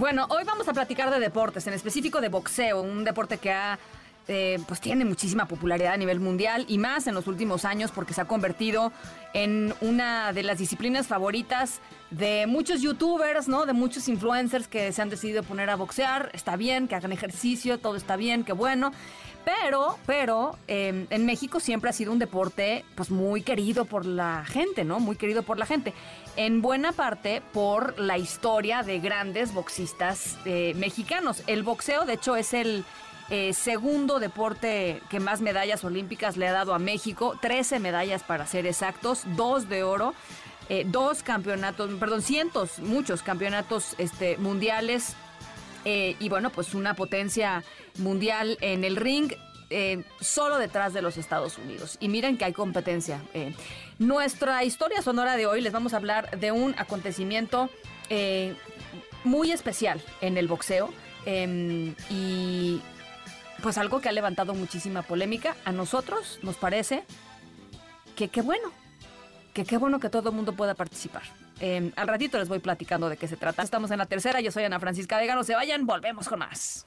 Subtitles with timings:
[0.00, 3.78] Bueno, hoy vamos a platicar de deportes, en específico de boxeo, un deporte que ha,
[4.32, 8.14] eh, pues tiene muchísima popularidad a nivel mundial y más en los últimos años porque
[8.14, 8.92] se ha convertido
[9.34, 11.80] en una de las disciplinas favoritas
[12.10, 13.66] de muchos youtubers, ¿no?
[13.66, 16.30] De muchos influencers que se han decidido poner a boxear.
[16.32, 18.92] Está bien, que hagan ejercicio, todo está bien, qué bueno.
[19.44, 24.44] Pero, pero, eh, en México siempre ha sido un deporte, pues muy querido por la
[24.46, 25.00] gente, ¿no?
[25.00, 25.94] Muy querido por la gente
[26.36, 31.42] en buena parte por la historia de grandes boxistas eh, mexicanos.
[31.46, 32.84] El boxeo, de hecho, es el
[33.30, 38.46] eh, segundo deporte que más medallas olímpicas le ha dado a México, 13 medallas para
[38.46, 40.14] ser exactos, dos de oro.
[40.68, 45.16] Eh, dos campeonatos, perdón, cientos, muchos campeonatos este, mundiales,
[45.82, 47.64] y bueno, pues una potencia
[47.96, 49.32] mundial en el ring.
[49.72, 51.96] Eh, solo detrás de los Estados Unidos.
[52.00, 53.22] Y miren que hay competencia.
[53.34, 53.54] Eh.
[54.00, 57.70] nuestra historia sonora de hoy les vamos a hablar de un acontecimiento
[58.08, 58.56] eh,
[59.22, 60.92] muy especial en el boxeo
[61.24, 62.80] em, y
[63.60, 65.56] pues algo que ha levantado muchísima polémica.
[65.64, 67.04] A nosotros nos parece
[68.16, 68.72] que qué bueno,
[69.54, 71.22] que qué bueno que todo el mundo pueda participar.
[71.60, 73.62] Em, al ratito les voy platicando de qué se trata.
[73.62, 76.86] Estamos en la tercera, yo soy Ana Francisca Vega, no se vayan, volvemos con más.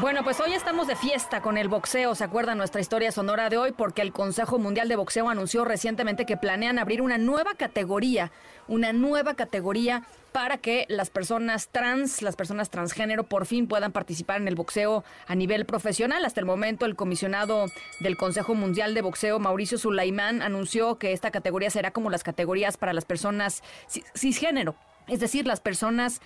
[0.00, 2.14] Bueno, pues hoy estamos de fiesta con el boxeo.
[2.14, 3.72] ¿Se acuerdan nuestra historia sonora de hoy?
[3.72, 8.32] Porque el Consejo Mundial de Boxeo anunció recientemente que planean abrir una nueva categoría,
[8.66, 14.40] una nueva categoría para que las personas trans, las personas transgénero, por fin puedan participar
[14.40, 16.24] en el boxeo a nivel profesional.
[16.24, 17.66] Hasta el momento, el comisionado
[18.00, 22.78] del Consejo Mundial de Boxeo, Mauricio Sulaimán, anunció que esta categoría será como las categorías
[22.78, 23.62] para las personas
[24.14, 24.76] cisgénero.
[25.08, 26.22] Es decir, las personas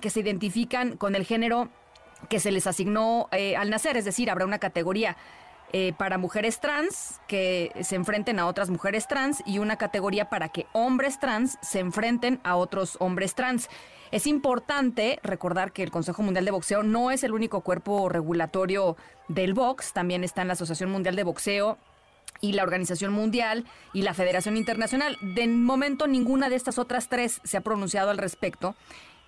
[0.00, 1.68] que se identifican con el género
[2.28, 5.16] que se les asignó eh, al nacer, es decir, habrá una categoría
[5.74, 10.48] eh, para mujeres trans que se enfrenten a otras mujeres trans y una categoría para
[10.48, 13.68] que hombres trans se enfrenten a otros hombres trans.
[14.10, 18.96] Es importante recordar que el Consejo Mundial de Boxeo no es el único cuerpo regulatorio
[19.28, 21.76] del box, también está en la Asociación Mundial de Boxeo
[22.40, 25.18] y la Organización Mundial y la Federación Internacional.
[25.20, 28.74] De momento ninguna de estas otras tres se ha pronunciado al respecto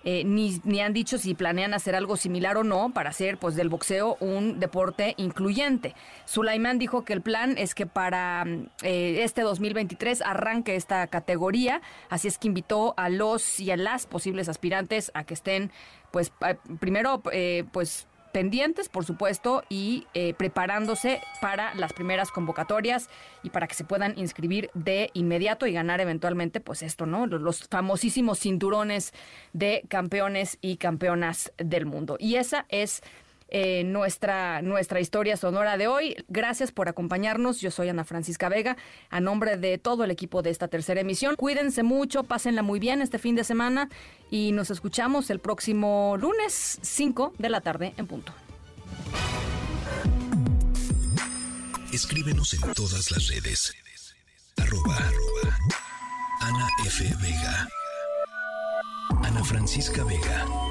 [0.03, 3.55] eh, ni, ni, han dicho si planean hacer algo similar o no para hacer pues
[3.55, 5.95] del boxeo un deporte incluyente.
[6.25, 8.45] Sulaimán dijo que el plan es que para
[8.81, 14.07] eh, este 2023 arranque esta categoría, así es que invitó a los y a las
[14.07, 15.71] posibles aspirantes a que estén
[16.11, 16.33] pues
[16.79, 23.09] primero eh, pues pendientes, por supuesto, y eh, preparándose para las primeras convocatorias
[23.43, 27.27] y para que se puedan inscribir de inmediato y ganar eventualmente, pues esto, ¿no?
[27.27, 29.13] Los, famosísimos cinturones
[29.53, 32.17] de campeones y campeonas del mundo.
[32.19, 33.01] Y esa es
[33.53, 36.15] eh, nuestra, nuestra historia sonora de hoy.
[36.29, 37.59] Gracias por acompañarnos.
[37.59, 38.77] Yo soy Ana Francisca Vega,
[39.09, 41.35] a nombre de todo el equipo de esta tercera emisión.
[41.35, 43.89] Cuídense mucho, pásenla muy bien este fin de semana
[44.29, 48.33] y nos escuchamos el próximo lunes 5 de la tarde en punto.
[51.91, 53.73] Escríbenos en todas las redes.
[54.55, 54.97] Arroba,
[56.39, 57.03] Ana F.
[57.21, 57.67] Vega.
[59.23, 60.70] Ana Francisca Vega.